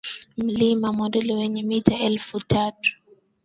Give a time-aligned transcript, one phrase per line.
[0.37, 2.97] Mlima Monduli wenye mita elfu tatu